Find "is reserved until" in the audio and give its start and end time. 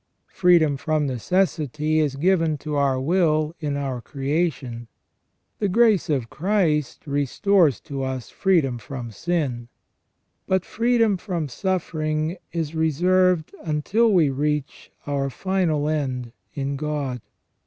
12.51-14.11